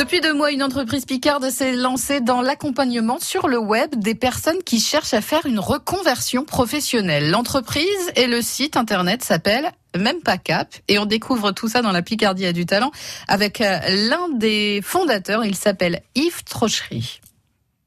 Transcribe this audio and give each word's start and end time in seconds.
Depuis 0.00 0.22
deux 0.22 0.32
mois, 0.32 0.50
une 0.50 0.62
entreprise 0.62 1.04
picarde 1.04 1.50
s'est 1.50 1.76
lancée 1.76 2.22
dans 2.22 2.40
l'accompagnement 2.40 3.18
sur 3.20 3.48
le 3.48 3.58
web 3.58 3.94
des 3.96 4.14
personnes 4.14 4.62
qui 4.64 4.80
cherchent 4.80 5.12
à 5.12 5.20
faire 5.20 5.44
une 5.44 5.58
reconversion 5.58 6.46
professionnelle. 6.46 7.30
L'entreprise 7.30 8.10
et 8.16 8.26
le 8.26 8.40
site 8.40 8.78
internet 8.78 9.22
s'appellent 9.22 9.70
même 9.94 10.22
pas 10.22 10.38
cap. 10.38 10.74
Et 10.88 10.98
on 10.98 11.04
découvre 11.04 11.52
tout 11.52 11.68
ça 11.68 11.82
dans 11.82 11.92
la 11.92 12.00
Picardie 12.00 12.46
à 12.46 12.54
du 12.54 12.64
talent 12.64 12.92
avec 13.28 13.60
euh, 13.60 13.78
l'un 14.08 14.30
des 14.30 14.80
fondateurs. 14.82 15.44
Il 15.44 15.54
s'appelle 15.54 16.00
Yves 16.14 16.44
Trochery. 16.44 17.20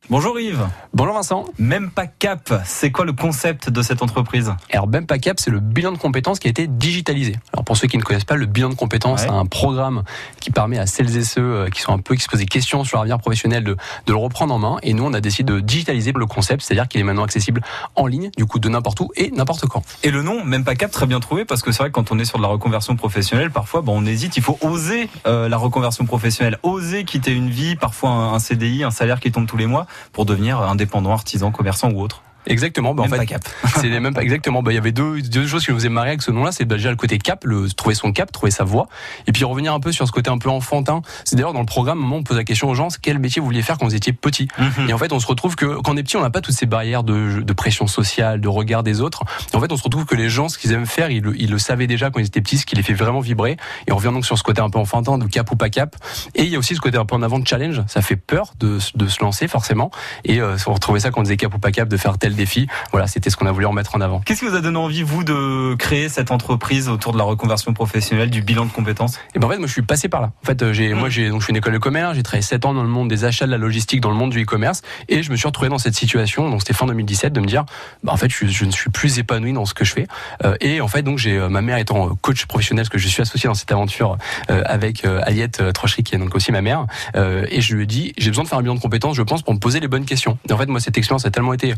Bonjour 0.09 0.37
Yves. 0.37 0.67
Bonjour 0.93 1.13
Vincent. 1.13 1.45
Même 1.57 1.89
pas 1.89 2.07
cap, 2.07 2.61
c'est 2.65 2.91
quoi 2.91 3.05
le 3.05 3.13
concept 3.13 3.69
de 3.69 3.81
cette 3.81 4.03
entreprise? 4.03 4.53
Alors 4.73 4.85
même 4.85 5.05
pas 5.05 5.17
cap, 5.17 5.39
c'est 5.39 5.49
le 5.49 5.61
bilan 5.61 5.93
de 5.93 5.97
compétences 5.97 6.39
qui 6.39 6.47
a 6.47 6.49
été 6.49 6.67
digitalisé. 6.67 7.37
Alors 7.53 7.63
pour 7.63 7.77
ceux 7.77 7.87
qui 7.87 7.97
ne 7.97 8.03
connaissent 8.03 8.25
pas, 8.25 8.35
le 8.35 8.45
bilan 8.45 8.67
de 8.67 8.75
compétences, 8.75 9.21
c'est 9.21 9.29
un 9.29 9.45
programme 9.45 10.03
qui 10.41 10.51
permet 10.51 10.77
à 10.77 10.87
celles 10.87 11.15
et 11.15 11.23
ceux 11.23 11.41
euh, 11.41 11.69
qui 11.69 11.79
sont 11.79 11.93
un 11.93 11.99
peu 11.99 12.15
qui 12.15 12.21
se 12.21 12.27
posent 12.27 12.41
des 12.41 12.45
questions 12.45 12.83
sur 12.83 12.97
leur 12.97 13.03
avenir 13.03 13.17
professionnel 13.17 13.63
de, 13.63 13.77
de 14.05 14.11
le 14.11 14.17
reprendre 14.17 14.53
en 14.53 14.59
main. 14.59 14.77
Et 14.83 14.93
nous, 14.93 15.05
on 15.05 15.13
a 15.13 15.21
décidé 15.21 15.53
de 15.53 15.61
digitaliser 15.61 16.11
le 16.13 16.25
concept, 16.25 16.63
c'est-à-dire 16.63 16.89
qu'il 16.89 16.99
est 16.99 17.05
maintenant 17.05 17.23
accessible 17.23 17.61
en 17.95 18.05
ligne, 18.05 18.29
du 18.35 18.45
coup 18.45 18.59
de 18.59 18.67
n'importe 18.67 18.99
où 18.99 19.09
et 19.15 19.31
n'importe 19.31 19.67
quand. 19.67 19.83
Et 20.03 20.11
le 20.11 20.21
nom, 20.21 20.43
même 20.43 20.65
pas 20.65 20.75
cap, 20.75 20.91
très 20.91 21.05
bien 21.05 21.21
trouvé 21.21 21.45
parce 21.45 21.61
que 21.61 21.71
c'est 21.71 21.81
vrai 21.81 21.89
que 21.89 21.95
quand 21.95 22.11
on 22.11 22.19
est 22.19 22.25
sur 22.25 22.39
de 22.39 22.43
la 22.43 22.49
reconversion 22.49 22.97
professionnelle, 22.97 23.51
parfois 23.51 23.81
bon, 23.81 24.01
on 24.01 24.05
hésite. 24.05 24.35
Il 24.35 24.43
faut 24.43 24.57
oser 24.61 25.09
euh, 25.27 25.47
la 25.47 25.57
reconversion 25.57 26.05
professionnelle, 26.05 26.59
oser 26.61 27.05
quitter 27.05 27.31
une 27.31 27.49
vie, 27.49 27.77
parfois 27.77 28.09
un, 28.09 28.33
un 28.33 28.39
CDI, 28.39 28.83
un 28.83 28.91
salaire 28.91 29.21
qui 29.21 29.31
tombe 29.31 29.47
tous 29.47 29.57
les 29.57 29.65
mois 29.65 29.87
pour 30.11 30.25
devenir 30.25 30.59
indépendant, 30.61 31.11
artisan, 31.11 31.51
commerçant 31.51 31.91
ou 31.91 32.01
autre. 32.01 32.23
Exactement. 32.47 32.93
Bah, 32.93 33.03
même 33.03 33.13
en 33.13 33.17
fait, 33.17 33.25
cap. 33.25 33.47
c'est 33.81 33.89
même 33.99 34.13
pas 34.13 34.23
exactement. 34.23 34.63
Bah, 34.63 34.71
il 34.71 34.75
y 34.75 34.77
avait 34.77 34.91
deux, 34.91 35.21
deux 35.21 35.47
choses 35.47 35.65
qui 35.65 35.71
nous 35.71 35.77
faisaient 35.77 35.89
marrer 35.89 36.09
avec 36.09 36.21
ce 36.21 36.31
nom-là. 36.31 36.51
C'est 36.51 36.65
bah, 36.65 36.75
déjà 36.75 36.89
le 36.89 36.95
côté 36.95 37.17
cap, 37.17 37.43
le 37.45 37.69
trouver 37.69 37.95
son 37.95 38.11
cap, 38.11 38.31
trouver 38.31 38.51
sa 38.51 38.63
voie, 38.63 38.87
et 39.27 39.31
puis 39.31 39.43
revenir 39.43 39.73
un 39.73 39.79
peu 39.79 39.91
sur 39.91 40.07
ce 40.07 40.11
côté 40.11 40.29
un 40.29 40.37
peu 40.37 40.49
enfantin. 40.49 41.01
C'est 41.25 41.35
d'ailleurs 41.35 41.53
dans 41.53 41.59
le 41.59 41.65
programme, 41.65 41.99
moment 41.99 42.17
on 42.17 42.23
pose 42.23 42.37
la 42.37 42.43
question 42.43 42.69
aux 42.69 42.75
gens 42.75 42.89
quel 43.01 43.19
métier 43.19 43.39
vous 43.39 43.47
vouliez 43.47 43.61
faire 43.61 43.77
quand 43.77 43.85
vous 43.85 43.95
étiez 43.95 44.13
petit. 44.13 44.47
Mhm. 44.57 44.89
Et 44.89 44.93
en 44.93 44.97
fait, 44.97 45.11
on 45.11 45.19
se 45.19 45.27
retrouve 45.27 45.55
que 45.55 45.81
quand 45.81 45.93
on 45.93 45.97
est 45.97 46.03
petit, 46.03 46.17
on 46.17 46.21
n'a 46.21 46.29
pas 46.29 46.41
toutes 46.41 46.55
ces 46.55 46.65
barrières 46.65 47.03
de, 47.03 47.41
de, 47.41 47.53
pression 47.53 47.87
sociale, 47.87 48.41
de 48.41 48.47
regard 48.47 48.83
des 48.83 49.01
autres. 49.01 49.23
Et 49.53 49.55
en 49.55 49.59
fait, 49.59 49.71
on 49.71 49.77
se 49.77 49.83
retrouve 49.83 50.05
que 50.05 50.15
les 50.15 50.29
gens, 50.29 50.49
ce 50.49 50.57
qu'ils 50.57 50.71
aiment 50.73 50.85
faire, 50.85 51.09
ils 51.09 51.21
le, 51.21 51.39
ils 51.39 51.49
le 51.49 51.57
savaient 51.57 51.87
déjà 51.87 52.09
quand 52.09 52.19
ils 52.19 52.25
étaient 52.25 52.41
petits, 52.41 52.57
ce 52.57 52.65
qui 52.65 52.75
les 52.75 52.83
fait 52.83 52.93
vraiment 52.93 53.19
vibrer. 53.19 53.57
Et 53.87 53.91
on 53.91 53.95
revient 53.95 54.11
donc 54.13 54.25
sur 54.25 54.37
ce 54.37 54.43
côté 54.43 54.61
un 54.61 54.69
peu 54.69 54.79
enfantin 54.79 55.17
de 55.17 55.25
cap 55.25 55.49
ou 55.51 55.55
pas 55.55 55.69
cap. 55.69 55.95
Et 56.35 56.43
il 56.43 56.49
y 56.49 56.55
a 56.55 56.59
aussi 56.59 56.75
ce 56.75 56.81
côté 56.81 56.97
un 56.97 57.05
peu 57.05 57.15
en 57.15 57.21
avant 57.21 57.39
de 57.39 57.47
challenge. 57.47 57.81
Ça 57.87 58.01
fait 58.01 58.15
peur 58.15 58.53
de, 58.59 58.79
de 58.95 59.07
se 59.07 59.23
lancer 59.23 59.47
forcément. 59.47 59.91
Et 60.25 60.39
euh, 60.39 60.57
on 60.67 60.73
retrouvait 60.73 60.99
ça 60.99 61.11
quand 61.11 61.21
on 61.21 61.23
disait 61.23 61.37
cap 61.37 61.53
ou 61.53 61.59
pas 61.59 61.71
cap, 61.71 61.87
de 61.87 61.97
faire 61.97 62.17
tel 62.17 62.32
défi. 62.35 62.67
Voilà 62.91 63.07
c'était 63.07 63.29
ce 63.29 63.37
qu'on 63.37 63.45
a 63.45 63.51
voulu 63.51 63.65
en 63.65 63.73
mettre 63.73 63.95
en 63.95 64.01
avant. 64.01 64.21
Qu'est-ce 64.21 64.39
qui 64.39 64.45
vous 64.47 64.55
a 64.55 64.61
donné 64.61 64.77
envie, 64.77 65.03
vous, 65.03 65.23
de 65.23 65.75
créer 65.75 66.09
cette 66.09 66.31
entreprise 66.31 66.89
autour 66.89 67.13
de 67.13 67.17
la 67.17 67.23
reconversion 67.23 67.73
professionnelle, 67.73 68.29
du 68.29 68.41
bilan 68.41 68.65
de 68.65 68.71
compétences? 68.71 69.15
Et 69.15 69.19
eh 69.35 69.39
ben 69.39 69.47
en 69.47 69.49
fait, 69.51 69.57
moi, 69.57 69.67
je 69.67 69.71
suis 69.71 69.81
passé 69.81 70.09
par 70.09 70.21
là. 70.21 70.31
En 70.41 70.45
fait, 70.45 70.73
j'ai, 70.73 70.93
mmh. 70.93 70.97
moi, 70.97 71.09
j'ai, 71.09 71.29
donc, 71.29 71.41
je 71.41 71.45
suis 71.45 71.51
une 71.51 71.57
école 71.57 71.73
de 71.73 71.77
commerce, 71.77 72.15
j'ai 72.15 72.23
travaillé 72.23 72.41
7 72.41 72.65
ans 72.65 72.73
dans 72.73 72.83
le 72.83 72.89
monde 72.89 73.09
des 73.09 73.25
achats, 73.25 73.45
de 73.45 73.51
la 73.51 73.57
logistique, 73.57 74.01
dans 74.01 74.09
le 74.09 74.15
monde 74.15 74.31
du 74.31 74.41
e-commerce, 74.41 74.81
et 75.09 75.23
je 75.23 75.31
me 75.31 75.35
suis 75.35 75.47
retrouvé 75.47 75.69
dans 75.69 75.77
cette 75.77 75.95
situation, 75.95 76.49
donc 76.49 76.61
c'était 76.61 76.73
fin 76.73 76.85
2017, 76.85 77.33
de 77.33 77.39
me 77.39 77.45
dire, 77.45 77.65
bah, 78.03 78.13
en 78.13 78.17
fait, 78.17 78.31
je, 78.31 78.47
je, 78.47 78.65
ne 78.65 78.71
suis 78.71 78.89
plus 78.89 79.19
épanoui 79.19 79.53
dans 79.53 79.65
ce 79.65 79.73
que 79.73 79.85
je 79.85 79.93
fais. 79.93 80.07
Euh, 80.43 80.55
et 80.61 80.81
en 80.81 80.87
fait, 80.87 81.03
donc, 81.03 81.17
j'ai, 81.19 81.37
ma 81.49 81.61
mère 81.61 81.77
étant 81.77 82.15
coach 82.15 82.45
professionnel, 82.45 82.83
parce 82.83 82.89
que 82.89 82.97
je 82.97 83.07
suis 83.07 83.21
associé 83.21 83.47
dans 83.47 83.53
cette 83.53 83.71
aventure 83.71 84.17
euh, 84.49 84.63
avec 84.65 85.05
euh, 85.05 85.21
Aliette 85.23 85.73
Trochery, 85.73 86.03
qui 86.03 86.15
est 86.15 86.17
donc 86.17 86.35
aussi 86.35 86.51
ma 86.51 86.61
mère, 86.61 86.85
et 87.15 87.61
je 87.61 87.75
lui 87.75 87.83
ai 87.83 87.85
dit, 87.85 88.13
j'ai 88.17 88.29
besoin 88.29 88.43
de 88.43 88.49
faire 88.49 88.57
un 88.57 88.61
bilan 88.61 88.75
de 88.75 88.79
compétences, 88.79 89.15
je 89.15 89.21
pense, 89.21 89.43
pour 89.43 89.53
me 89.53 89.59
poser 89.59 89.79
les 89.79 89.87
bonnes 89.87 90.05
questions. 90.05 90.37
Et 90.49 90.53
en 90.53 90.57
fait, 90.57 90.65
moi, 90.65 90.79
cette 90.79 90.97
expérience 90.97 91.25
a 91.25 91.31
tellement 91.31 91.53
été 91.53 91.73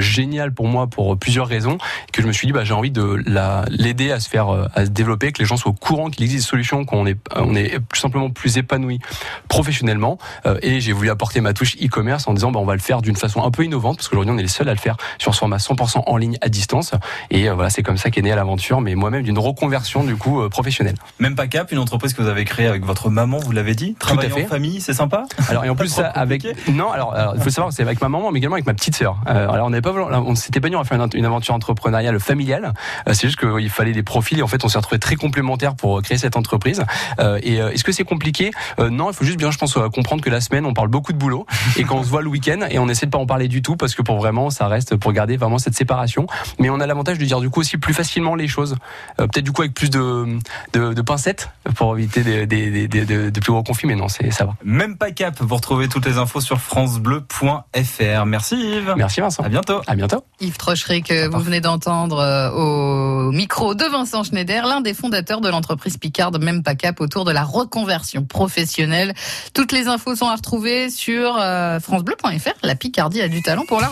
géniale 0.00 0.52
pour 0.52 0.66
moi 0.66 0.86
pour 0.86 1.16
plusieurs 1.18 1.46
raisons 1.46 1.78
que 2.12 2.22
je 2.22 2.26
me 2.26 2.32
suis 2.32 2.46
dit 2.46 2.52
bah 2.52 2.64
j'ai 2.64 2.74
envie 2.74 2.90
de 2.90 3.22
la 3.26 3.64
l'aider 3.70 4.12
à 4.12 4.20
se 4.20 4.28
faire 4.28 4.48
à 4.74 4.84
se 4.84 4.90
développer 4.90 5.32
que 5.32 5.38
les 5.40 5.44
gens 5.44 5.56
soient 5.56 5.70
au 5.70 5.74
courant 5.74 6.10
qu'il 6.10 6.24
existe 6.24 6.44
des 6.44 6.48
solutions 6.48 6.84
qu'on 6.84 7.06
est 7.06 7.16
on 7.36 7.54
est 7.54 7.78
plus 7.80 8.00
simplement 8.00 8.30
plus 8.30 8.56
épanoui 8.58 9.00
professionnellement. 9.48 10.18
Et 10.62 10.80
j'ai 10.80 10.92
voulu 10.92 11.10
apporter 11.10 11.40
ma 11.40 11.52
touche 11.52 11.76
e-commerce 11.76 12.26
en 12.28 12.34
disant 12.34 12.50
bah 12.52 12.60
on 12.60 12.64
va 12.64 12.74
le 12.74 12.80
faire 12.80 13.02
d'une 13.02 13.16
façon 13.16 13.42
un 13.42 13.50
peu 13.50 13.64
innovante 13.64 13.96
parce 13.96 14.08
qu'aujourd'hui 14.08 14.34
on 14.34 14.38
est 14.38 14.42
les 14.42 14.48
seuls 14.48 14.68
à 14.68 14.72
le 14.72 14.78
faire 14.78 14.96
sur 15.18 15.34
ce 15.34 15.40
format 15.40 15.56
100% 15.56 16.02
en 16.06 16.16
ligne 16.16 16.38
à 16.40 16.48
distance. 16.48 16.92
Et 17.30 17.48
voilà 17.48 17.70
c'est 17.70 17.82
comme 17.82 17.98
ça 17.98 18.10
qu'est 18.10 18.22
née 18.22 18.34
l'aventure 18.34 18.80
mais 18.80 18.94
moi-même 18.94 19.22
d'une 19.22 19.38
reconversion 19.38 20.04
du 20.04 20.16
coup 20.16 20.48
professionnelle. 20.48 20.96
Même 21.18 21.34
pas 21.34 21.46
cap 21.46 21.72
une 21.72 21.78
entreprise 21.78 22.14
que 22.14 22.22
vous 22.22 22.28
avez 22.28 22.44
créée 22.44 22.66
avec 22.66 22.84
votre 22.84 23.10
maman 23.10 23.38
vous 23.38 23.52
l'avez 23.52 23.74
dit? 23.74 23.94
Travailler 23.98 24.28
Tout 24.28 24.34
à 24.34 24.38
fait. 24.38 24.44
en 24.44 24.48
famille 24.48 24.80
c'est 24.80 24.94
sympa? 24.94 25.24
Alors 25.48 25.64
et 25.64 25.68
en 25.68 25.76
plus 25.76 25.88
ça 25.88 26.06
avec 26.06 26.46
non 26.68 26.90
alors, 26.92 27.14
alors 27.14 27.34
il 27.36 27.42
faut 27.42 27.50
savoir 27.50 27.72
c'est 27.72 27.82
avec 27.82 28.00
ma 28.00 28.08
maman 28.08 28.30
mais 28.30 28.38
également 28.38 28.56
avec 28.56 28.66
ma 28.66 28.74
petite 28.74 28.96
sœur. 28.96 29.18
Euh, 29.28 29.48
alors 29.48 29.68
on 29.68 29.72
n'avait 29.80 30.08
pas 30.08 30.20
on 30.20 30.34
s'était 30.34 30.60
pas 30.60 30.68
dit 30.68 30.76
on 30.76 30.80
va 30.80 30.84
faire 30.84 31.00
une, 31.00 31.08
une 31.14 31.24
aventure 31.24 31.54
entrepreneuriale 31.54 32.18
familiale. 32.20 32.72
Euh, 33.08 33.12
c'est 33.14 33.26
juste 33.28 33.38
qu'il 33.38 33.70
fallait 33.70 33.92
des 33.92 34.02
profils 34.02 34.38
et 34.38 34.42
en 34.42 34.46
fait 34.46 34.64
on 34.64 34.68
s'est 34.68 34.78
retrouvé 34.78 34.98
très 34.98 35.16
complémentaires 35.16 35.74
pour 35.74 36.02
créer 36.02 36.18
cette 36.18 36.36
entreprise. 36.36 36.84
Euh, 37.20 37.38
et 37.42 37.56
est-ce 37.56 37.84
que 37.84 37.92
c'est 37.92 38.04
compliqué? 38.04 38.50
Non, 38.78 39.10
il 39.10 39.14
faut 39.14 39.24
juste 39.24 39.38
bien, 39.38 39.50
je 39.50 39.58
pense, 39.58 39.74
comprendre 39.94 40.22
que 40.22 40.30
la 40.30 40.40
semaine 40.40 40.66
on 40.66 40.74
parle 40.74 40.88
beaucoup 40.88 41.12
de 41.12 41.18
boulot 41.18 41.46
et 41.76 41.84
quand 41.84 41.96
on 41.96 42.02
se 42.02 42.08
voit 42.08 42.22
le 42.22 42.28
week-end 42.28 42.60
et 42.70 42.78
on 42.78 42.88
essaie 42.88 43.06
de 43.06 43.10
pas 43.10 43.18
en 43.18 43.26
parler 43.26 43.48
du 43.48 43.62
tout 43.62 43.76
parce 43.76 43.94
que 43.94 44.02
pour 44.02 44.16
vraiment 44.16 44.50
ça 44.50 44.68
reste 44.68 44.96
pour 44.96 45.12
garder 45.12 45.36
vraiment 45.36 45.58
cette 45.58 45.74
séparation. 45.74 46.26
Mais 46.58 46.70
on 46.70 46.80
a 46.80 46.86
l'avantage 46.86 47.18
de 47.18 47.24
dire 47.24 47.40
du 47.40 47.50
coup 47.50 47.60
aussi 47.60 47.78
plus 47.78 47.94
facilement 47.94 48.34
les 48.34 48.48
choses, 48.48 48.76
peut-être 49.16 49.44
du 49.44 49.52
coup 49.52 49.62
avec 49.62 49.74
plus 49.74 49.90
de, 49.90 50.38
de, 50.72 50.92
de 50.92 51.02
pincettes 51.02 51.50
pour 51.74 51.96
éviter 51.96 52.22
des, 52.22 52.46
des, 52.46 52.88
des, 52.88 53.04
de, 53.04 53.30
de 53.30 53.40
plus 53.40 53.52
gros 53.52 53.62
conflits. 53.62 53.88
Mais 53.88 53.96
non, 53.96 54.08
c'est 54.08 54.30
ça 54.30 54.44
va. 54.44 54.54
Même 54.64 54.96
pas 54.96 55.10
cap. 55.10 55.36
Vous 55.40 55.54
retrouvez 55.54 55.88
toutes 55.88 56.06
les 56.06 56.18
infos 56.18 56.40
sur 56.40 56.60
francebleu.fr. 56.60 58.26
Merci 58.26 58.56
Yves. 58.56 58.94
Merci 58.96 59.20
Vincent. 59.20 59.42
À 59.42 59.48
bientôt. 59.48 59.67
À 59.86 59.94
bientôt. 59.94 60.24
Yves 60.40 60.56
Trochery 60.56 61.02
que 61.02 61.28
vous 61.28 61.40
venez 61.40 61.60
d'entendre 61.60 62.52
au 62.54 63.30
micro 63.32 63.74
de 63.74 63.84
Vincent 63.84 64.24
Schneider, 64.24 64.66
l'un 64.66 64.80
des 64.80 64.94
fondateurs 64.94 65.40
de 65.40 65.48
l'entreprise 65.48 65.96
Picard, 65.96 66.32
même 66.38 66.62
pas 66.62 66.74
cap, 66.74 67.00
autour 67.00 67.24
de 67.24 67.30
la 67.30 67.44
reconversion 67.44 68.24
professionnelle. 68.24 69.14
Toutes 69.54 69.72
les 69.72 69.86
infos 69.86 70.16
sont 70.16 70.26
à 70.26 70.34
retrouver 70.34 70.90
sur 70.90 71.34
francebleu.fr. 71.80 72.54
La 72.62 72.74
Picardie 72.74 73.22
a 73.22 73.28
du 73.28 73.42
talent 73.42 73.64
pour 73.66 73.80
la 73.80 73.86